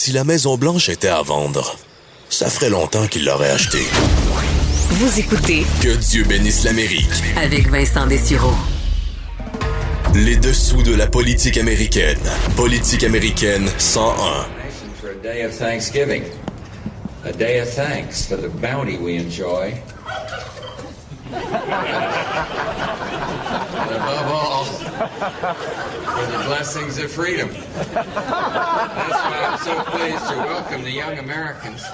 Si 0.00 0.12
la 0.12 0.22
Maison 0.22 0.56
Blanche 0.56 0.90
était 0.90 1.08
à 1.08 1.22
vendre, 1.22 1.76
ça 2.30 2.48
ferait 2.48 2.70
longtemps 2.70 3.08
qu'il 3.08 3.24
l'aurait 3.24 3.50
achetée. 3.50 3.84
Vous 4.90 5.18
écoutez 5.18 5.66
Que 5.82 5.96
Dieu 5.96 6.22
bénisse 6.22 6.62
l'Amérique. 6.62 7.10
avec 7.36 7.68
Vincent 7.68 8.06
Dessureau. 8.06 8.54
Les 10.14 10.36
dessous 10.36 10.84
de 10.84 10.94
la 10.94 11.08
politique 11.08 11.58
américaine. 11.58 12.20
Politique 12.54 13.02
américaine 13.02 13.68
101. 13.78 14.46
for 15.00 15.10
a 15.10 15.14
day 15.20 15.42
of 15.44 15.52
Thanksgiving, 15.52 16.22
a 17.24 17.32
day 17.32 17.58
of 17.58 17.68
thanks 17.68 18.24
for 18.24 18.36
the 18.36 18.48
bounty 18.48 18.96
we 18.98 19.16
enjoy. 19.18 19.74
And 21.32 21.44
above 23.90 24.28
all, 24.32 24.64
for 24.64 26.26
the 26.26 26.44
blessings 26.46 26.98
of 26.98 27.10
freedom. 27.10 27.48
That's 27.94 28.06
why 29.26 29.38
I'm 29.46 29.58
so 29.58 29.74
pleased 29.84 30.28
to 30.28 30.36
welcome 30.36 30.82
the 30.84 30.90
young 30.90 31.18
Americans, 31.18 31.84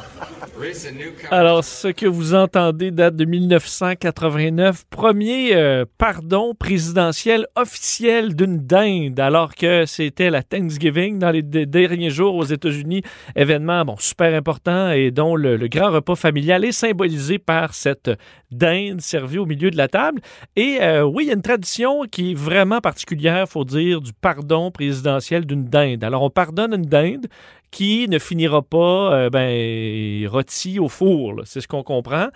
recent 0.56 0.96
newcomers. 0.96 1.32
Alors, 1.32 1.64
ce 1.64 1.88
que 1.88 2.06
vous 2.06 2.34
entendez 2.34 2.90
date 2.90 3.16
de 3.16 3.24
1989. 3.24 4.84
Premier 4.90 5.54
euh, 5.54 5.84
pardon 5.98 6.54
présidentiel 6.54 7.46
officiel 7.56 8.34
d'une 8.34 8.58
dinde, 8.58 9.18
alors 9.20 9.54
que 9.54 9.86
c'était 9.86 10.30
la 10.30 10.42
Thanksgiving 10.42 11.18
dans 11.18 11.30
les 11.30 11.42
derniers 11.42 12.10
jours 12.10 12.34
aux 12.36 12.44
États-Unis. 12.44 13.02
Événement, 13.36 13.84
bon, 13.84 13.96
super 13.98 14.34
important 14.34 14.90
et 14.90 15.10
dont 15.10 15.36
le, 15.36 15.56
grand 15.68 15.90
repas 15.90 16.14
familial 16.14 16.64
est 16.64 16.72
symbolisé 16.72 17.38
par 17.38 17.74
cette 17.74 18.10
dinde 18.50 19.00
au 19.38 19.46
milieu 19.46 19.70
de 19.70 19.76
la 19.76 19.88
table. 19.88 20.20
Et 20.56 20.78
euh, 20.80 21.02
oui, 21.02 21.24
il 21.24 21.26
y 21.28 21.30
a 21.30 21.34
une 21.34 21.42
tradition 21.42 22.02
qui 22.10 22.32
est 22.32 22.34
vraiment 22.34 22.80
particulière, 22.80 23.48
faut 23.48 23.64
dire, 23.64 24.00
du 24.00 24.12
pardon 24.12 24.70
présidentiel 24.70 25.46
d'une 25.46 25.64
dinde. 25.64 26.04
Alors, 26.04 26.22
on 26.22 26.30
pardonne 26.30 26.74
une 26.74 26.86
dinde 26.86 27.26
qui 27.74 28.08
ne 28.08 28.20
finira 28.20 28.62
pas 28.62 29.12
euh, 29.12 29.30
ben, 29.30 30.28
rôti 30.28 30.78
au 30.78 30.88
four. 30.88 31.40
C'est 31.44 31.60
ce 31.60 31.66
qu'on 31.66 31.82
comprend. 31.82 32.28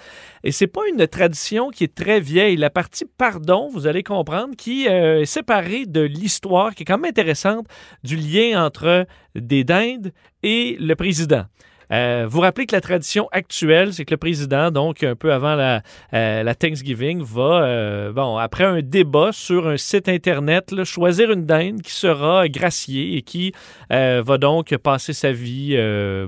Et 0.42 0.50
c'est 0.50 0.66
pas 0.66 0.80
une 0.92 1.06
tradition 1.06 1.70
qui 1.70 1.84
est 1.84 1.94
très 1.94 2.18
vieille. 2.18 2.56
La 2.56 2.70
partie 2.70 3.04
pardon, 3.04 3.68
vous 3.72 3.86
allez 3.86 4.02
comprendre, 4.02 4.56
qui 4.56 4.88
euh, 4.88 5.20
est 5.20 5.26
séparée 5.26 5.86
de 5.86 6.00
l'histoire, 6.00 6.74
qui 6.74 6.82
est 6.82 6.86
quand 6.86 6.98
même 6.98 7.10
intéressante, 7.10 7.66
du 8.02 8.16
lien 8.16 8.64
entre 8.64 9.06
des 9.36 9.62
dindes 9.62 10.10
et 10.42 10.76
le 10.80 10.94
président. 10.96 11.44
Euh, 11.92 12.26
vous 12.28 12.40
rappelez 12.40 12.66
que 12.66 12.74
la 12.74 12.80
tradition 12.80 13.28
actuelle, 13.32 13.92
c'est 13.92 14.04
que 14.04 14.12
le 14.12 14.18
président, 14.18 14.70
donc 14.70 15.02
un 15.02 15.14
peu 15.14 15.32
avant 15.32 15.54
la, 15.54 15.82
euh, 16.12 16.54
Thanksgiving, 16.58 17.22
va, 17.22 17.62
euh, 17.62 18.12
bon, 18.12 18.36
après 18.36 18.64
un 18.64 18.82
débat 18.82 19.30
sur 19.32 19.68
un 19.68 19.76
site 19.76 20.08
Internet, 20.08 20.84
choisir 20.84 21.30
une 21.30 21.46
dinde 21.46 21.82
qui 21.82 21.92
sera 21.92 22.48
graciée 22.48 23.16
et 23.16 23.22
qui 23.22 23.52
va 23.90 24.38
donc 24.38 24.76
passer 24.78 25.12
sa 25.12 25.32
vie, 25.32 25.76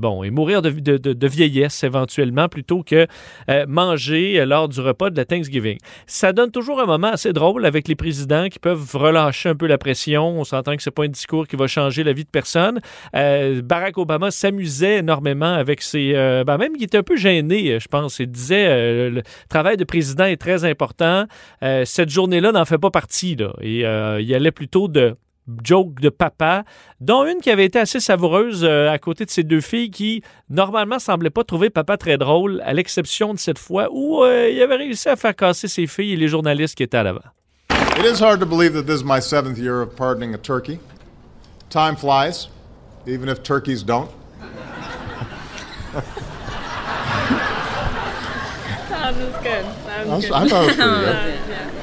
bon, 0.00 0.22
et 0.22 0.30
mourir 0.30 0.62
de, 0.62 1.26
vieillesse 1.26 1.84
éventuellement, 1.84 2.48
plutôt 2.48 2.82
que 2.82 3.06
manger 3.66 4.44
lors 4.44 4.68
du 4.68 4.80
repas 4.80 5.10
de 5.10 5.16
la 5.16 5.24
Thanksgiving. 5.24 5.78
Ça 6.06 6.32
donne 6.32 6.50
toujours 6.50 6.80
un 6.80 6.86
moment 6.86 7.08
assez 7.08 7.32
drôle 7.32 7.64
avec 7.66 7.88
les 7.88 7.94
présidents 7.94 8.48
qui 8.48 8.58
peuvent 8.58 8.94
relâcher 8.94 9.50
un 9.50 9.54
peu 9.54 9.66
la 9.66 9.78
pression. 9.78 10.40
On 10.40 10.44
s'entend 10.44 10.76
que 10.76 10.82
c'est 10.82 10.90
pas 10.90 11.04
un 11.04 11.08
discours 11.08 11.46
qui 11.46 11.56
va 11.56 11.66
changer 11.66 12.04
la 12.04 12.12
vie 12.12 12.24
de 12.24 12.30
personne. 12.30 12.80
Barack 13.12 13.98
Obama 13.98 14.30
s'amusait 14.30 14.98
énormément 14.98 15.49
avec 15.54 15.82
ses... 15.82 16.12
euh, 16.14 16.44
ben 16.44 16.58
même, 16.58 16.72
il 16.76 16.84
était 16.84 16.98
un 16.98 17.02
peu 17.02 17.16
gêné, 17.16 17.78
je 17.80 17.88
pense. 17.88 18.18
Il 18.18 18.30
disait, 18.30 18.66
euh, 18.68 19.10
le 19.10 19.22
travail 19.48 19.76
de 19.76 19.84
président 19.84 20.24
est 20.24 20.36
très 20.36 20.64
important. 20.64 21.26
Euh, 21.62 21.84
cette 21.84 22.10
journée-là 22.10 22.52
n'en 22.52 22.64
fait 22.64 22.78
pas 22.78 22.90
partie. 22.90 23.36
Là. 23.36 23.52
Et 23.60 23.84
euh, 23.84 24.20
il 24.20 24.34
allait 24.34 24.52
plutôt 24.52 24.88
de 24.88 25.16
joke 25.64 25.98
de 26.00 26.10
papa, 26.10 26.64
dont 27.00 27.24
une 27.24 27.40
qui 27.40 27.50
avait 27.50 27.64
été 27.64 27.78
assez 27.78 27.98
savoureuse 27.98 28.62
euh, 28.62 28.88
à 28.88 28.98
côté 28.98 29.24
de 29.24 29.30
ses 29.30 29.42
deux 29.42 29.60
filles 29.60 29.90
qui, 29.90 30.22
normalement, 30.48 31.00
semblaient 31.00 31.30
pas 31.30 31.42
trouver 31.42 31.70
papa 31.70 31.96
très 31.96 32.18
drôle, 32.18 32.62
à 32.64 32.72
l'exception 32.72 33.34
de 33.34 33.38
cette 33.38 33.58
fois 33.58 33.88
où 33.90 34.22
euh, 34.22 34.48
il 34.48 34.62
avait 34.62 34.76
réussi 34.76 35.08
à 35.08 35.16
faire 35.16 35.34
casser 35.34 35.66
ses 35.66 35.88
filles 35.88 36.12
et 36.12 36.16
les 36.16 36.28
journalistes 36.28 36.76
qui 36.76 36.84
étaient 36.84 36.98
à 36.98 37.02
l'avant. 37.02 37.24
It 37.98 38.06
is 38.06 38.22
hard 38.22 38.38
to 38.40 38.46
believe 38.46 38.74
that 38.74 38.84
this 38.84 39.00
is 39.00 39.04
my 39.04 39.20
seventh 39.20 39.58
year 39.58 39.82
of 39.82 39.96
pardoning 39.96 40.34
a 40.34 40.38
turkey. 40.38 40.78
Time 41.68 41.96
flies, 41.96 42.48
even 43.06 43.28
if 43.28 43.42
turkeys 43.42 43.82
don't. 43.82 44.08
That 48.90 49.14
was 49.16 49.34
good. 49.42 49.64
That 49.86 50.06
was 50.06 50.14
was- 50.16 50.24
good. 50.24 50.32
I 50.32 50.48
thought 50.48 50.64
it 50.64 50.66
was 50.66 50.76
pretty 50.76 51.38
good. 51.46 51.79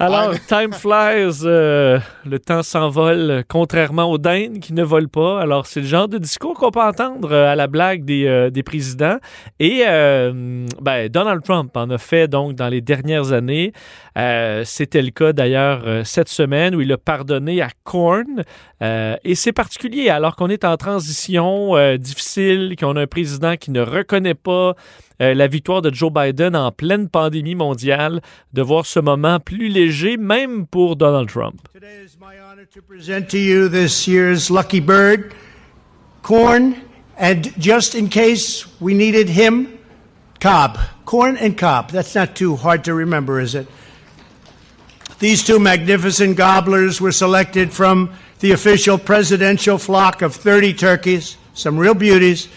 Alors, 0.00 0.32
time 0.46 0.72
flies, 0.72 1.44
euh, 1.44 1.98
le 2.24 2.38
temps 2.38 2.62
s'envole, 2.62 3.42
contrairement 3.48 4.04
aux 4.04 4.18
dindes 4.18 4.60
qui 4.60 4.72
ne 4.72 4.84
volent 4.84 5.08
pas. 5.08 5.40
Alors, 5.40 5.66
c'est 5.66 5.80
le 5.80 5.86
genre 5.86 6.06
de 6.06 6.18
discours 6.18 6.54
qu'on 6.54 6.70
peut 6.70 6.80
entendre 6.80 7.32
euh, 7.32 7.50
à 7.50 7.56
la 7.56 7.66
blague 7.66 8.04
des, 8.04 8.24
euh, 8.26 8.48
des 8.48 8.62
présidents. 8.62 9.18
Et 9.58 9.82
euh, 9.88 10.66
ben, 10.80 11.08
Donald 11.08 11.42
Trump 11.42 11.76
en 11.76 11.90
a 11.90 11.98
fait 11.98 12.28
donc 12.28 12.54
dans 12.54 12.68
les 12.68 12.80
dernières 12.80 13.32
années. 13.32 13.72
Euh, 14.16 14.62
C'était 14.64 15.02
le 15.02 15.10
cas 15.10 15.32
d'ailleurs 15.32 15.82
euh, 15.84 16.04
cette 16.04 16.28
semaine 16.28 16.76
où 16.76 16.80
il 16.80 16.92
a 16.92 16.98
pardonné 16.98 17.60
à 17.60 17.68
Korn. 17.82 18.44
Euh, 18.82 19.16
et 19.24 19.34
c'est 19.34 19.52
particulier 19.52 20.10
alors 20.10 20.36
qu'on 20.36 20.48
est 20.48 20.64
en 20.64 20.76
transition 20.76 21.76
euh, 21.76 21.96
difficile, 21.96 22.76
qu'on 22.78 22.94
a 22.94 23.02
un 23.02 23.06
président 23.08 23.56
qui 23.56 23.72
ne 23.72 23.80
reconnaît 23.80 24.34
pas 24.34 24.74
euh, 25.20 25.34
la 25.34 25.46
victoire 25.46 25.82
de 25.82 25.92
Joe 25.92 26.12
Biden 26.12 26.54
en 26.56 26.70
pleine 26.72 27.08
pandémie 27.08 27.54
mondiale, 27.54 28.20
de 28.52 28.62
voir 28.62 28.86
ce 28.86 29.00
moment 29.00 29.40
plus 29.40 29.68
léger, 29.68 30.16
même 30.16 30.66
pour 30.66 30.96
Donald 30.96 31.28
Trump. 31.28 31.68
Today 31.72 32.04
is 32.04 32.16
my 32.20 32.38
honor 32.40 32.66
to 32.74 32.80
present 32.80 33.28
to 33.30 33.38
you 33.38 33.68
this 33.68 34.06
year's 34.06 34.50
Lucky 34.50 34.80
Bird, 34.80 35.32
Corn, 36.22 36.74
and 37.18 37.52
just 37.58 37.94
in 37.94 38.08
case 38.08 38.66
we 38.80 38.94
needed 38.94 39.28
him, 39.28 39.78
Cobb. 40.40 40.78
Corn 41.04 41.36
and 41.38 41.56
Cobb. 41.56 41.90
That's 41.90 42.14
not 42.14 42.36
too 42.36 42.54
hard 42.54 42.84
to 42.84 42.94
remember, 42.94 43.40
is 43.40 43.54
it? 43.54 43.66
These 45.18 45.42
two 45.42 45.58
magnificent 45.58 46.36
gobblers 46.36 47.00
were 47.00 47.10
selected 47.10 47.72
from 47.72 48.10
the 48.38 48.52
official 48.52 48.98
presidential 48.98 49.78
flock 49.78 50.22
of 50.22 50.34
30 50.36 50.74
turkeys, 50.74 51.36
some 51.54 51.76
real 51.76 51.94
beauties. 51.94 52.48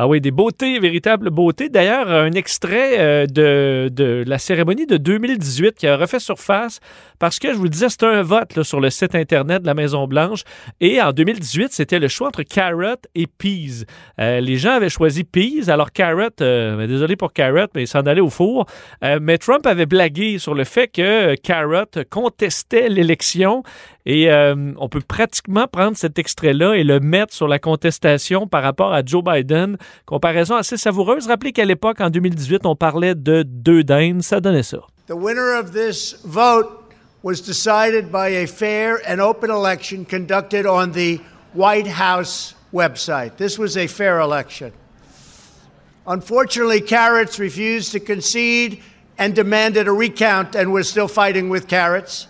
Ah 0.00 0.06
oui, 0.06 0.20
des 0.20 0.30
beautés, 0.30 0.78
véritables 0.78 1.28
beautés. 1.30 1.68
D'ailleurs, 1.70 2.08
un 2.08 2.30
extrait 2.30 3.00
euh, 3.00 3.26
de, 3.26 3.90
de 3.92 4.22
la 4.28 4.38
cérémonie 4.38 4.86
de 4.86 4.96
2018 4.96 5.74
qui 5.74 5.88
a 5.88 5.96
refait 5.96 6.20
surface 6.20 6.78
parce 7.18 7.40
que, 7.40 7.48
je 7.48 7.54
vous 7.54 7.64
le 7.64 7.68
disais, 7.68 7.88
c'était 7.88 8.06
un 8.06 8.22
vote 8.22 8.62
sur 8.62 8.78
le 8.78 8.90
site 8.90 9.16
Internet 9.16 9.62
de 9.62 9.66
la 9.66 9.74
Maison-Blanche. 9.74 10.44
Et 10.80 11.02
en 11.02 11.10
2018, 11.10 11.72
c'était 11.72 11.98
le 11.98 12.06
choix 12.06 12.28
entre 12.28 12.44
Carrot 12.44 12.94
et 13.16 13.26
Peas. 13.26 13.86
Euh, 14.20 14.38
les 14.38 14.56
gens 14.56 14.70
avaient 14.70 14.88
choisi 14.88 15.24
Peas. 15.24 15.68
Alors, 15.68 15.90
Carrot, 15.90 16.28
euh, 16.42 16.76
ben, 16.76 16.86
désolé 16.86 17.16
pour 17.16 17.32
Carrot, 17.32 17.66
mais 17.74 17.82
il 17.82 17.88
s'en 17.88 18.02
allait 18.02 18.20
au 18.20 18.30
four. 18.30 18.66
Mais 19.02 19.36
Trump 19.38 19.66
avait 19.66 19.86
blagué 19.86 20.38
sur 20.38 20.54
le 20.54 20.62
fait 20.62 20.86
que 20.86 21.34
Carrot 21.34 22.04
contestait 22.08 22.88
l'élection. 22.88 23.64
Et 24.10 24.32
euh, 24.32 24.72
on 24.78 24.88
peut 24.88 25.02
pratiquement 25.06 25.66
prendre 25.68 25.94
cet 25.94 26.18
extrait-là 26.18 26.76
et 26.76 26.82
le 26.82 26.98
mettre 26.98 27.34
sur 27.34 27.46
la 27.46 27.58
contestation 27.58 28.46
par 28.46 28.62
rapport 28.62 28.94
à 28.94 29.02
Joe 29.04 29.22
Biden. 29.22 29.76
Comparaison 30.06 30.56
assez 30.56 30.78
savoureuse. 30.78 31.26
Rappelez 31.26 31.52
qu'à 31.52 31.66
l'époque, 31.66 32.00
en 32.00 32.08
2018, 32.08 32.64
on 32.64 32.74
parlait 32.74 33.14
de 33.14 33.42
deux 33.42 33.84
dindes. 33.84 34.22
Ça 34.22 34.40
donnait 34.40 34.62
ça. 34.62 34.78
The 35.08 35.14
winner 35.14 35.58
of 35.60 35.72
this 35.72 36.22
vote 36.24 36.90
was 37.22 37.42
decided 37.42 38.10
by 38.10 38.34
a 38.34 38.46
fair 38.46 38.96
and 39.06 39.20
open 39.20 39.50
election 39.50 40.06
conducted 40.06 40.64
on 40.64 40.92
the 40.92 41.20
White 41.54 41.88
House 41.88 42.54
website. 42.72 43.36
This 43.36 43.58
was 43.58 43.76
a 43.76 43.86
fair 43.86 44.20
election. 44.20 44.72
Unfortunately, 46.06 46.80
Carrots 46.80 47.38
refused 47.38 47.92
to 47.92 48.00
concede 48.00 48.80
and 49.18 49.34
demanded 49.34 49.86
a 49.86 49.92
recount, 49.92 50.54
and 50.54 50.72
we're 50.72 50.82
still 50.82 51.08
fighting 51.08 51.50
with 51.50 51.68
Carrots. 51.68 52.26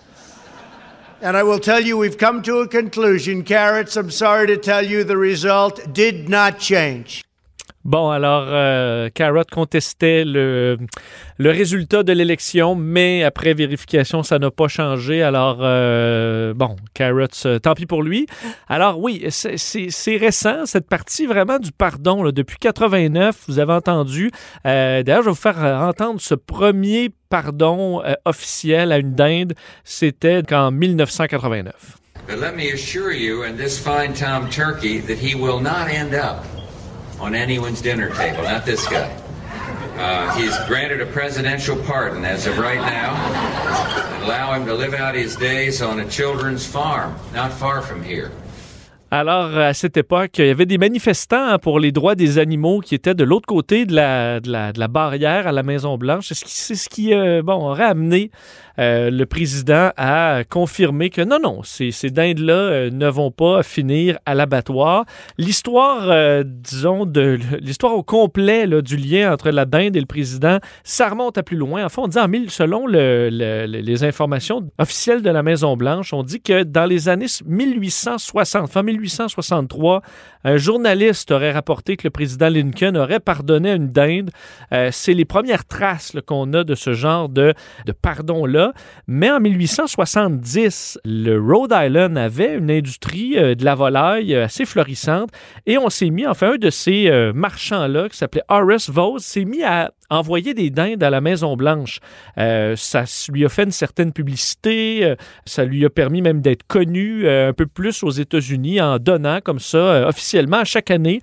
And 1.21 1.37
I 1.37 1.43
will 1.43 1.59
tell 1.59 1.81
you, 1.81 1.99
we've 1.99 2.17
come 2.17 2.43
to 2.43 2.59
a 2.59 2.69
conclusion. 2.69 3.43
Carrots, 3.43 3.97
I'm 3.97 4.11
sorry 4.11 4.47
to 4.47 4.57
tell 4.57 4.87
you, 4.87 5.03
the 5.03 5.16
result 5.16 5.92
did 5.92 6.28
not 6.28 6.60
change. 6.60 7.25
Bon, 7.89 8.11
alors, 8.11 8.45
euh, 8.49 9.09
Carrot 9.15 9.45
contestait 9.51 10.23
le, 10.27 10.77
le 11.39 11.51
résultat 11.51 12.03
de 12.03 12.13
l'élection, 12.13 12.75
mais 12.75 13.25
après 13.25 13.55
vérification, 13.55 14.23
ça 14.23 14.39
n'a 14.39 14.51
pas 14.51 14.69
changé. 14.69 15.23
Alors, 15.23 15.61
euh, 15.63 16.53
bon, 16.53 16.77
Carrot, 16.93 17.25
euh, 17.47 17.59
tant 17.59 17.73
pis 17.73 17.87
pour 17.87 18.03
lui. 18.03 18.27
Alors, 18.69 19.01
oui, 19.01 19.25
c'est- 19.31 20.17
récent, 20.19 20.67
cette 20.67 20.87
partie 20.87 21.25
vraiment 21.25 21.59
du 21.59 21.73
pardon. 21.73 22.31
depuis 22.31 22.59
89, 22.59 23.45
vous 23.49 23.59
avez 23.59 23.73
entendu. 23.73 24.33
D'ailleurs, 24.65 25.23
je 25.23 25.25
vais 25.25 25.31
vous 25.31 25.35
faire 25.35 25.57
entendre 25.57 26.21
ce 26.21 26.35
premier 26.35 27.09
pardon 27.31 28.03
officiel 28.27 28.93
à 28.93 28.99
une 28.99 29.15
dinde. 29.15 29.55
C'était 29.85 30.43
en 30.53 30.71
1989. 30.71 31.73
But 32.27 32.39
let 32.39 32.53
me 32.55 32.71
assure 32.75 33.13
you, 33.13 33.45
in 33.45 33.57
this 33.57 33.79
fine 33.79 34.13
Tom 34.13 34.51
turkey, 34.51 35.01
that 35.01 35.15
he 35.27 35.35
will 35.35 35.63
not 35.63 35.89
end 35.89 36.13
up 36.15 36.45
on 37.20 37.34
anyone's 37.34 37.82
dinner 37.82 38.10
table. 38.15 38.42
Not 38.42 38.65
this 38.65 38.86
guy. 38.88 39.16
Uh, 39.98 40.32
he's 40.36 40.56
granted 40.66 41.00
a 41.00 41.06
presidential 41.06 41.76
pardon 41.84 42.24
as 42.24 42.47
of 42.47 42.56
right 42.59 42.80
now, 42.80 43.15
allow 44.24 44.53
him 44.53 44.65
to 44.65 44.72
live 44.72 44.94
out 44.94 45.16
his 45.16 45.34
days 45.34 45.82
on 45.82 45.98
a 45.98 46.09
children's 46.09 46.65
farm 46.65 47.16
not 47.32 47.53
far 47.53 47.82
from 47.82 48.04
here. 48.04 48.30
Alors, 49.10 49.57
à 49.57 49.72
cette 49.72 49.97
époque, 49.97 50.33
il 50.37 50.47
y 50.47 50.51
avait 50.51 50.66
des 50.66 50.77
manifestants 50.77 51.43
hein, 51.43 51.59
pour 51.59 51.81
les 51.81 51.93
droits 51.93 52.15
des 52.15 52.39
animaux 52.39 52.81
qui 52.81 52.95
étaient 52.95 53.15
de 53.15 53.25
l'autre 53.25 53.47
côté 53.47 53.87
de 53.87 53.95
la, 53.95 54.89
barrière 54.89 55.47
à 55.47 55.53
la 55.53 55.63
Maison-Blanche. 55.63 56.27
C'est 56.28 56.34
ce 56.34 56.45
qui, 56.45 56.53
c'est 56.53 56.75
ce 56.75 56.91
qui 56.91 57.15
euh, 57.15 57.43
aurait 57.47 57.84
amené 57.84 58.31
euh, 58.78 59.10
le 59.10 59.25
président 59.25 59.91
a 59.97 60.45
confirmé 60.45 61.10
que 61.10 61.22
non, 61.22 61.39
non, 61.43 61.63
ces, 61.65 61.91
dindes-là 62.10 62.53
euh, 62.53 62.91
ne 62.91 63.09
vont 63.09 63.31
pas 63.31 63.63
finir 63.63 64.19
à 64.27 64.34
l'abattoir. 64.34 65.05
L'histoire, 65.39 66.45
disons, 66.45 67.07
de 67.07 67.39
l'histoire 67.61 67.95
au 67.95 68.03
complet 68.03 68.66
du 68.83 68.97
lien 68.97 69.33
entre 69.33 69.51
la 69.51 69.65
dinde 69.65 69.97
et 69.97 70.01
le 70.01 70.07
président, 70.07 70.59
ça 70.84 71.09
remonte 71.09 71.39
à 71.39 71.43
plus 71.43 71.57
loin. 71.57 71.84
En 71.84 71.89
fait, 71.89 72.01
on 72.01 72.09
dit 72.09 72.19
en 72.19 72.28
mille, 72.28 72.51
selon 72.51 72.87
le, 72.87 73.31
le, 73.33 73.65
les 73.65 74.04
informations 74.04 74.71
officielles 74.78 75.22
de 75.22 75.31
la 75.31 75.43
Maison-Blanche, 75.43 76.13
on 76.13 76.22
dit 76.22 76.43
que 76.43 76.63
dans 76.63 76.84
les 76.84 77.09
années 77.09 77.27
1860, 77.47 78.71
fin 78.71 78.83
1863, 78.98 80.03
un 80.45 80.56
journaliste 80.56 81.30
aurait 81.30 81.53
rapporté 81.53 81.97
que 81.97 82.04
le 82.04 82.10
président 82.10 82.48
Lincoln 82.48 82.97
aurait 82.97 83.21
pardonné 83.21 83.72
une 83.72 83.89
dinde. 83.89 84.30
Euh, 84.72 84.91
c'est 84.92 85.15
les 85.15 85.24
premières 85.24 85.65
traces 85.65 86.16
qu'on 86.27 86.53
a 86.53 86.65
de 86.65 86.74
ce 86.74 86.92
genre 86.92 87.28
de, 87.28 87.54
de 87.86 87.92
pardon-là. 87.92 88.72
Mais 89.06 89.30
en 89.30 89.41
1870, 89.41 91.00
le 91.04 91.39
Rhode 91.39 91.74
Island 91.74 92.16
avait 92.16 92.56
une 92.56 92.71
industrie 92.71 93.39
euh, 93.39 93.54
de 93.54 93.65
la 93.65 93.74
volaille 93.74 94.34
euh, 94.34 94.45
assez 94.45 94.65
florissante 94.65 95.30
et 95.66 95.78
on 95.78 95.91
s'est 95.91 96.10
mis, 96.10 96.27
enfin, 96.27 96.53
un 96.53 96.56
de 96.56 96.71
ces 96.71 97.10
marchands-là 97.34 98.09
qui 98.09 98.16
s'appelait 98.16 98.42
Horace 98.48 98.91
Vose 98.91 99.22
s'est 99.22 99.44
mis 99.44 99.62
à 99.62 99.92
envoyer 100.10 100.55
des 100.55 100.71
dindes 100.71 101.03
à 101.03 101.10
la 101.10 101.21
Maison-Blanche. 101.21 102.01
Euh, 102.39 102.77
ça 102.77 103.05
lui 103.31 103.45
a 103.45 103.49
fait 103.49 103.65
une 103.65 103.72
certaine 103.72 104.13
publicité, 104.13 105.05
euh, 105.05 105.16
ça 105.45 105.65
lui 105.65 105.84
a 105.84 105.91
permis 105.91 106.22
même 106.22 106.41
d'être 106.41 106.66
connu 106.66 107.27
euh, 107.27 107.51
un 107.51 107.53
peu 107.53 107.66
plus 107.66 108.03
aux 108.03 108.10
États-Unis 108.10 108.81
en 108.81 108.99
donnant 108.99 109.41
comme 109.43 109.59
ça 109.59 110.09
officiellement 110.09 110.59
à 110.59 110.65
chaque 110.65 110.91
année 110.91 111.21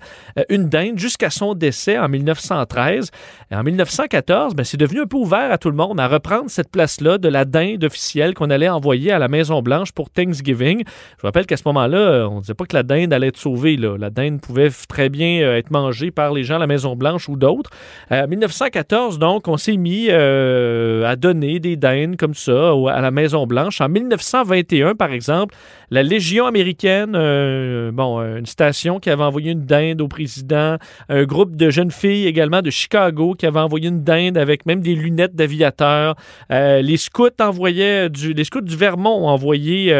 une 0.48 0.68
dinde 0.68 0.98
jusqu'à 0.98 1.30
son 1.30 1.54
décès 1.54 1.98
en 1.98 2.08
1913. 2.08 3.10
Et 3.50 3.56
en 3.56 3.62
1914, 3.62 4.54
ben, 4.54 4.64
c'est 4.64 4.76
devenu 4.76 5.00
un 5.00 5.06
peu 5.06 5.16
ouvert 5.16 5.50
à 5.50 5.58
tout 5.58 5.70
le 5.70 5.76
monde 5.76 5.98
à 5.98 6.08
reprendre 6.08 6.50
cette 6.50 6.70
place-là 6.70 7.18
de 7.18 7.28
la 7.28 7.44
dinde 7.44 7.84
officielle 7.84 8.34
qu'on 8.34 8.50
allait 8.50 8.68
envoyer 8.68 9.12
à 9.12 9.18
la 9.18 9.28
Maison-Blanche 9.28 9.92
pour 9.92 10.10
Thanksgiving. 10.10 10.82
Je 10.86 11.22
vous 11.22 11.26
rappelle 11.26 11.46
qu'à 11.46 11.56
ce 11.56 11.62
moment-là, 11.66 12.28
on 12.30 12.36
ne 12.36 12.40
disait 12.40 12.54
pas 12.54 12.66
que 12.66 12.76
la 12.76 12.82
dinde 12.82 13.12
allait 13.12 13.28
être 13.28 13.38
sauvée. 13.38 13.76
La 13.76 14.10
dinde 14.10 14.40
pouvait 14.40 14.70
très 14.88 15.08
bien 15.08 15.54
être 15.56 15.70
mangée 15.70 16.10
par 16.10 16.32
les 16.32 16.44
gens 16.44 16.56
à 16.56 16.60
la 16.60 16.66
Maison-Blanche 16.66 17.28
ou 17.28 17.36
d'autres. 17.36 17.70
Euh, 18.12 18.26
En 18.75 18.75
1914, 18.76 19.18
donc, 19.18 19.48
on 19.48 19.56
s'est 19.56 19.76
mis 19.76 20.08
euh, 20.10 21.04
à 21.06 21.16
donner 21.16 21.60
des 21.60 21.76
dindes 21.76 22.16
comme 22.16 22.34
ça 22.34 22.72
à 22.90 23.00
la 23.00 23.10
Maison-Blanche. 23.10 23.80
En 23.80 23.88
1921, 23.88 24.94
par 24.94 25.12
exemple, 25.12 25.54
la 25.90 26.02
Légion 26.02 26.46
américaine, 26.46 27.14
euh, 27.14 27.90
bon, 27.90 28.20
euh, 28.20 28.38
une 28.38 28.46
station 28.46 29.00
qui 29.00 29.08
avait 29.08 29.22
envoyé 29.22 29.52
une 29.52 29.64
dinde 29.64 30.00
au 30.02 30.08
président, 30.08 30.76
un 31.08 31.24
groupe 31.24 31.56
de 31.56 31.70
jeunes 31.70 31.90
filles 31.90 32.26
également 32.26 32.60
de 32.60 32.70
Chicago 32.70 33.34
qui 33.34 33.46
avait 33.46 33.60
envoyé 33.60 33.88
une 33.88 34.02
dinde 34.02 34.36
avec 34.36 34.66
même 34.66 34.80
des 34.80 34.94
lunettes 34.94 35.34
d'aviateur. 35.34 36.14
Les 36.50 36.96
scouts 36.96 37.28
envoyaient 37.40 38.10
du, 38.10 38.32
les 38.32 38.44
scouts 38.44 38.60
du 38.60 38.76
Vermont 38.76 39.24
ont 39.24 39.28
envoyé 39.28 39.94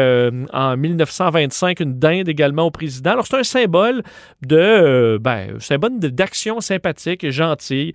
en 0.53 0.77
1925 0.77 1.79
une 1.79 1.97
dinde 1.97 2.29
également 2.29 2.63
au 2.63 2.71
président. 2.71 3.11
Alors 3.11 3.25
c'est 3.25 3.37
un 3.37 3.43
symbole 3.43 4.03
de, 4.45 5.17
ben, 5.19 5.59
symbole 5.59 5.99
d'action 5.99 6.61
sympathique 6.61 7.23
et 7.23 7.31
gentille 7.31 7.93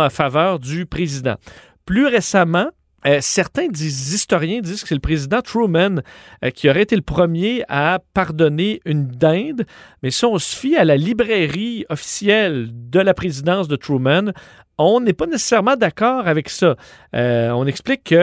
en 0.00 0.10
faveur 0.10 0.58
du 0.58 0.86
président. 0.86 1.36
Plus 1.84 2.06
récemment, 2.06 2.68
euh, 3.04 3.18
certains 3.20 3.66
historiens 3.72 4.60
disent 4.60 4.82
que 4.82 4.88
c'est 4.88 4.94
le 4.94 5.00
président 5.00 5.40
Truman 5.40 6.02
euh, 6.44 6.50
qui 6.50 6.70
aurait 6.70 6.82
été 6.82 6.94
le 6.94 7.02
premier 7.02 7.64
à 7.68 7.98
pardonner 8.14 8.80
une 8.84 9.08
dinde, 9.08 9.64
mais 10.02 10.10
si 10.10 10.24
on 10.24 10.38
se 10.38 10.54
fie 10.54 10.76
à 10.76 10.84
la 10.84 10.96
librairie 10.96 11.84
officielle 11.88 12.68
de 12.70 13.00
la 13.00 13.12
présidence 13.12 13.66
de 13.66 13.74
Truman, 13.74 14.32
on 14.78 15.00
n'est 15.00 15.12
pas 15.12 15.26
nécessairement 15.26 15.76
d'accord 15.76 16.26
avec 16.26 16.48
ça. 16.48 16.76
Euh, 17.14 17.50
on 17.50 17.66
explique 17.66 18.04
qu'il 18.04 18.18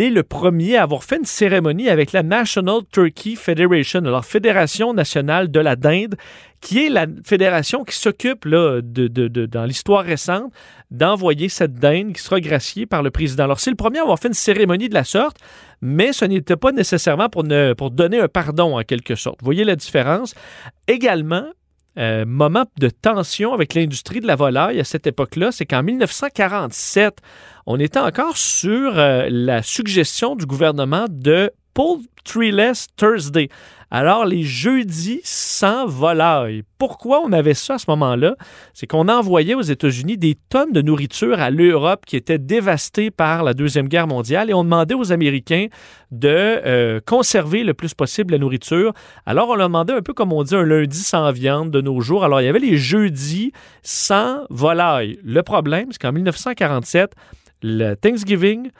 est 0.00 0.10
le 0.10 0.22
premier 0.22 0.76
à 0.76 0.84
avoir 0.84 1.04
fait 1.04 1.16
une 1.16 1.24
cérémonie 1.24 1.88
avec 1.88 2.12
la 2.12 2.22
National 2.22 2.80
Turkey 2.90 3.34
Federation, 3.36 4.00
alors 4.00 4.24
Fédération 4.24 4.94
nationale 4.94 5.50
de 5.50 5.60
la 5.60 5.76
dinde, 5.76 6.14
qui 6.64 6.86
est 6.86 6.88
la 6.88 7.06
fédération 7.24 7.84
qui 7.84 7.94
s'occupe 7.94 8.46
là, 8.46 8.80
dans 8.80 9.64
l'histoire 9.66 10.02
récente 10.02 10.50
d'envoyer 10.90 11.50
cette 11.50 11.74
dinde 11.74 12.14
qui 12.14 12.22
sera 12.22 12.40
graciée 12.40 12.86
par 12.86 13.02
le 13.02 13.10
président. 13.10 13.44
Alors 13.44 13.60
c'est 13.60 13.68
le 13.68 13.76
premier 13.76 13.98
à 13.98 14.02
avoir 14.02 14.18
fait 14.18 14.28
une 14.28 14.34
cérémonie 14.34 14.88
de 14.88 14.94
la 14.94 15.04
sorte, 15.04 15.36
mais 15.82 16.14
ce 16.14 16.24
n'était 16.24 16.56
pas 16.56 16.72
nécessairement 16.72 17.28
pour 17.28 17.44
donner 17.44 18.18
un 18.18 18.28
pardon 18.28 18.78
en 18.78 18.82
quelque 18.82 19.14
sorte. 19.14 19.40
Vous 19.42 19.44
voyez 19.44 19.64
la 19.64 19.76
différence? 19.76 20.34
Également, 20.88 21.44
euh, 21.98 22.24
moment 22.26 22.64
de 22.78 22.88
tension 22.88 23.52
avec 23.52 23.74
l'industrie 23.74 24.20
de 24.20 24.26
la 24.26 24.34
volaille 24.34 24.80
à 24.80 24.84
cette 24.84 25.06
époque-là, 25.06 25.52
c'est 25.52 25.66
qu'en 25.66 25.82
1947, 25.82 27.18
on 27.66 27.78
était 27.78 28.00
encore 28.00 28.38
sur 28.38 28.98
euh, 28.98 29.28
la 29.28 29.62
suggestion 29.62 30.34
du 30.34 30.46
gouvernement 30.46 31.04
de 31.10 31.52
Poultryless 31.74 32.86
Thursday. 32.96 33.48
Alors, 33.90 34.24
les 34.24 34.42
jeudis 34.42 35.20
sans 35.22 35.86
volaille. 35.86 36.64
Pourquoi 36.78 37.20
on 37.20 37.30
avait 37.30 37.54
ça 37.54 37.74
à 37.74 37.78
ce 37.78 37.84
moment-là? 37.90 38.34
C'est 38.72 38.88
qu'on 38.88 39.08
envoyait 39.08 39.54
aux 39.54 39.62
États-Unis 39.62 40.18
des 40.18 40.36
tonnes 40.48 40.72
de 40.72 40.82
nourriture 40.82 41.40
à 41.40 41.50
l'Europe 41.50 42.04
qui 42.04 42.16
était 42.16 42.40
dévastée 42.40 43.12
par 43.12 43.44
la 43.44 43.54
Deuxième 43.54 43.86
Guerre 43.86 44.08
mondiale 44.08 44.50
et 44.50 44.54
on 44.54 44.64
demandait 44.64 44.94
aux 44.94 45.12
Américains 45.12 45.66
de 46.10 46.28
euh, 46.28 47.00
conserver 47.06 47.62
le 47.62 47.72
plus 47.72 47.94
possible 47.94 48.32
la 48.32 48.38
nourriture. 48.38 48.92
Alors, 49.26 49.48
on 49.48 49.54
leur 49.54 49.68
demandait 49.68 49.92
un 49.92 50.02
peu 50.02 50.12
comme 50.12 50.32
on 50.32 50.42
dit 50.42 50.56
un 50.56 50.64
lundi 50.64 50.98
sans 50.98 51.30
viande 51.30 51.70
de 51.70 51.80
nos 51.80 52.00
jours. 52.00 52.24
Alors, 52.24 52.40
il 52.40 52.46
y 52.46 52.48
avait 52.48 52.58
les 52.58 52.76
jeudis 52.76 53.52
sans 53.84 54.44
volaille. 54.50 55.20
Le 55.22 55.42
problème, 55.44 55.88
c'est 55.92 56.00
qu'en 56.00 56.12
1947, 56.12 57.12
le 57.62 57.94
Thanksgiving, 57.94 58.70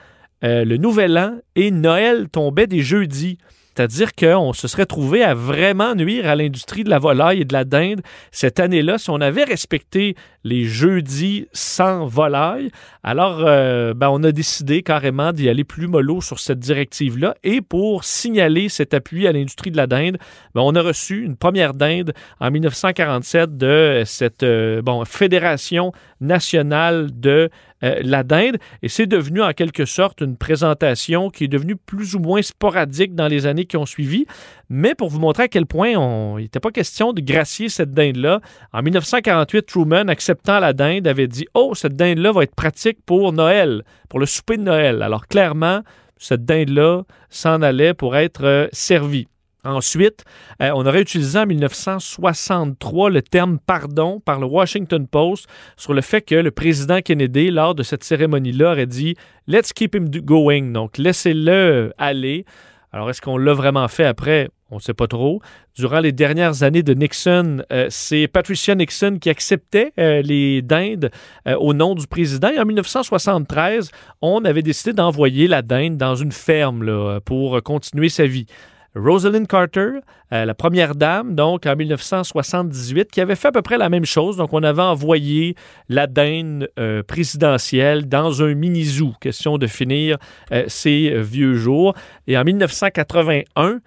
euh, 0.43 0.65
le 0.65 0.77
Nouvel 0.77 1.17
An 1.17 1.37
et 1.55 1.71
Noël 1.71 2.27
tombaient 2.29 2.67
des 2.67 2.81
jeudis. 2.81 3.37
C'est-à-dire 3.75 4.13
qu'on 4.13 4.53
se 4.53 4.69
serait 4.69 4.85
trouvé 4.85 5.21
à 5.21 5.33
vraiment 5.33 5.95
nuire 5.95 6.29
à 6.29 6.35
l'industrie 6.35 6.85
de 6.85 6.89
la 6.89 6.97
volaille 6.97 7.41
et 7.41 7.45
de 7.45 7.51
la 7.51 7.65
dinde 7.65 8.01
cette 8.31 8.61
année-là 8.61 8.97
si 8.97 9.09
on 9.09 9.19
avait 9.19 9.43
respecté 9.43 10.15
les 10.45 10.63
jeudis 10.63 11.47
sans 11.51 12.05
volaille. 12.05 12.69
Alors, 13.03 13.43
euh, 13.45 13.93
ben, 13.93 14.09
on 14.09 14.23
a 14.23 14.31
décidé 14.31 14.81
carrément 14.81 15.33
d'y 15.33 15.49
aller 15.49 15.65
plus 15.65 15.87
mollo 15.87 16.21
sur 16.21 16.39
cette 16.39 16.59
directive-là. 16.59 17.35
Et 17.43 17.61
pour 17.61 18.05
signaler 18.05 18.69
cet 18.69 18.93
appui 18.93 19.27
à 19.27 19.33
l'industrie 19.33 19.71
de 19.71 19.77
la 19.77 19.87
dinde, 19.87 20.17
ben, 20.53 20.61
on 20.61 20.75
a 20.75 20.81
reçu 20.81 21.25
une 21.25 21.35
première 21.35 21.73
dinde 21.73 22.13
en 22.39 22.51
1947 22.51 23.57
de 23.57 24.03
cette 24.05 24.43
euh, 24.43 24.81
Fédération 25.05 25.91
nationale 26.21 27.09
de 27.11 27.49
euh, 27.83 27.99
la 28.03 28.23
dinde. 28.23 28.57
Et 28.81 28.89
c'est 28.89 29.05
devenu 29.05 29.41
en 29.41 29.51
quelque 29.51 29.85
sorte 29.85 30.21
une 30.21 30.37
présentation 30.37 31.29
qui 31.29 31.43
est 31.43 31.49
devenue 31.49 31.75
plus 31.75 32.15
ou 32.15 32.19
moins 32.19 32.41
sporadique 32.41 33.15
dans 33.15 33.27
les 33.27 33.45
années 33.45 33.65
qui 33.65 33.77
ont 33.77 33.85
suivi. 33.85 34.25
Mais 34.69 34.95
pour 34.95 35.09
vous 35.09 35.19
montrer 35.19 35.43
à 35.43 35.47
quel 35.47 35.65
point 35.65 35.89
il 35.89 36.43
n'était 36.43 36.59
pas 36.59 36.71
question 36.71 37.13
de 37.13 37.21
gracier 37.21 37.69
cette 37.69 37.91
dinde-là, 37.91 38.39
en 38.73 38.81
1948, 38.81 39.65
Truman, 39.65 40.07
acceptant 40.07 40.59
la 40.59 40.73
dinde, 40.73 41.07
avait 41.07 41.27
dit 41.27 41.47
Oh, 41.53 41.73
cette 41.75 41.95
dinde-là 41.95 42.31
va 42.31 42.43
être 42.43 42.55
pratique 42.55 42.99
pour 43.05 43.33
Noël, 43.33 43.83
pour 44.09 44.19
le 44.19 44.25
souper 44.25 44.57
de 44.57 44.63
Noël. 44.63 45.01
Alors 45.01 45.27
clairement, 45.27 45.81
cette 46.17 46.45
dinde-là 46.45 47.03
s'en 47.29 47.61
allait 47.61 47.93
pour 47.93 48.15
être 48.15 48.45
euh, 48.45 48.67
servie. 48.71 49.27
Ensuite, 49.65 50.23
euh, 50.61 50.69
on 50.75 50.85
aurait 50.85 51.01
utilisé 51.01 51.39
en 51.39 51.47
1963 51.47 53.09
le 53.09 53.21
terme 53.23 53.57
pardon 53.57 54.19
par 54.19 54.39
le 54.39 54.45
Washington 54.45 55.07
Post 55.07 55.47
sur 55.75 55.95
le 55.95 56.01
fait 56.01 56.21
que 56.21 56.35
le 56.35 56.51
président 56.51 57.01
Kennedy, 57.01 57.49
lors 57.49 57.73
de 57.73 57.81
cette 57.81 58.03
cérémonie-là, 58.03 58.73
aurait 58.73 58.85
dit 58.85 59.15
Let's 59.47 59.73
keep 59.73 59.95
him 59.95 60.09
going. 60.09 60.71
Donc, 60.71 60.99
laissez-le 60.99 61.93
aller. 61.97 62.45
Alors, 62.93 63.09
est-ce 63.09 63.21
qu'on 63.21 63.37
l'a 63.37 63.53
vraiment 63.53 63.87
fait 63.87 64.05
après? 64.05 64.49
On 64.69 64.75
ne 64.75 64.81
sait 64.81 64.93
pas 64.93 65.07
trop. 65.07 65.41
Durant 65.75 65.99
les 65.99 66.11
dernières 66.11 66.63
années 66.63 66.83
de 66.83 66.93
Nixon, 66.93 67.63
euh, 67.71 67.87
c'est 67.89 68.27
Patricia 68.27 68.75
Nixon 68.75 69.17
qui 69.19 69.29
acceptait 69.29 69.93
euh, 69.99 70.21
les 70.21 70.61
dindes 70.61 71.09
au 71.59 71.73
nom 71.73 71.95
du 71.95 72.05
président. 72.05 72.49
Et 72.49 72.59
en 72.59 72.65
1973, 72.65 73.89
on 74.21 74.45
avait 74.45 74.61
décidé 74.61 74.93
d'envoyer 74.93 75.47
la 75.47 75.63
dinde 75.63 75.97
dans 75.97 76.15
une 76.15 76.31
ferme 76.31 77.19
pour 77.25 77.61
continuer 77.63 78.09
sa 78.09 78.25
vie. 78.27 78.45
Rosalind 78.95 79.47
Carter, 79.47 79.99
euh, 80.31 80.45
la 80.45 80.53
première 80.53 80.95
dame, 80.95 81.35
donc 81.35 81.65
en 81.65 81.75
1978, 81.75 83.11
qui 83.11 83.21
avait 83.21 83.35
fait 83.35 83.49
à 83.49 83.51
peu 83.51 83.61
près 83.61 83.77
la 83.77 83.89
même 83.89 84.05
chose. 84.05 84.37
Donc, 84.37 84.53
on 84.53 84.63
avait 84.63 84.81
envoyé 84.81 85.55
la 85.89 86.07
dinde 86.07 86.69
euh, 86.79 87.03
présidentielle 87.03 88.07
dans 88.07 88.41
un 88.41 88.55
mini-zoo. 88.55 89.13
Question 89.19 89.57
de 89.57 89.67
finir 89.67 90.17
ces 90.67 91.11
euh, 91.11 91.21
vieux 91.21 91.55
jours. 91.55 91.93
Et 92.27 92.37
en 92.37 92.43
1981, 92.43 93.79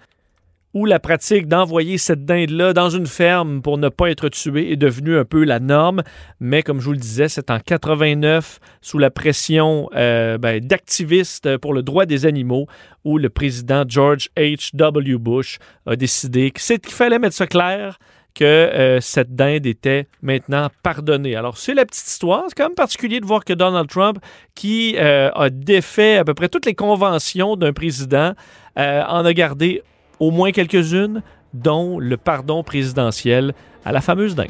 où 0.73 0.85
la 0.85 0.99
pratique 0.99 1.47
d'envoyer 1.47 1.97
cette 1.97 2.25
dinde-là 2.25 2.73
dans 2.73 2.89
une 2.89 3.07
ferme 3.07 3.61
pour 3.61 3.77
ne 3.77 3.89
pas 3.89 4.11
être 4.11 4.29
tuée 4.29 4.71
est 4.71 4.75
devenue 4.75 5.17
un 5.17 5.25
peu 5.25 5.43
la 5.43 5.59
norme. 5.59 6.03
Mais 6.39 6.61
comme 6.61 6.79
je 6.79 6.85
vous 6.85 6.91
le 6.91 6.99
disais, 6.99 7.27
c'est 7.27 7.49
en 7.49 7.59
89, 7.59 8.59
sous 8.81 8.99
la 8.99 9.09
pression 9.09 9.89
euh, 9.95 10.37
ben, 10.37 10.59
d'activistes 10.59 11.57
pour 11.57 11.73
le 11.73 11.81
droit 11.81 12.05
des 12.05 12.25
animaux, 12.25 12.67
où 13.03 13.17
le 13.17 13.29
président 13.29 13.83
George 13.87 14.29
H.W. 14.37 15.17
Bush 15.17 15.57
a 15.87 15.95
décidé 15.95 16.51
qu'il 16.51 16.93
fallait 16.93 17.19
mettre 17.19 17.35
ça 17.35 17.47
clair 17.47 17.97
que 18.35 18.45
euh, 18.45 19.01
cette 19.01 19.35
dinde 19.35 19.65
était 19.65 20.07
maintenant 20.21 20.69
pardonnée. 20.83 21.35
Alors, 21.35 21.57
c'est 21.57 21.73
la 21.73 21.85
petite 21.85 22.07
histoire. 22.07 22.43
C'est 22.47 22.55
quand 22.55 22.67
même 22.67 22.75
particulier 22.75 23.19
de 23.19 23.25
voir 23.25 23.43
que 23.43 23.53
Donald 23.53 23.89
Trump, 23.89 24.19
qui 24.53 24.95
euh, 24.97 25.31
a 25.33 25.49
défait 25.49 26.17
à 26.17 26.23
peu 26.23 26.35
près 26.35 26.47
toutes 26.47 26.67
les 26.67 26.75
conventions 26.75 27.55
d'un 27.55 27.73
président, 27.73 28.33
en 28.77 29.25
a 29.25 29.33
gardé 29.33 29.83
au 30.19 30.31
moins 30.31 30.51
quelques-unes, 30.51 31.21
dont 31.53 31.99
le 31.99 32.17
pardon 32.17 32.63
présidentiel 32.63 33.53
à 33.85 33.91
la 33.91 34.01
fameuse 34.01 34.35
dinde. 34.35 34.47